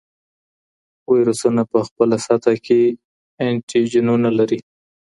ویروسونه 1.11 1.61
پخپله 1.73 2.17
سطحه 2.27 2.55
کې 2.65 2.79
انټيجنونه 3.45 4.29
لري. 4.37 4.59